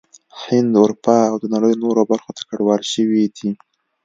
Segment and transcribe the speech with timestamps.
[0.41, 3.49] هند، اروپا او د نړۍ نورو برخو ته کډوال شوي دي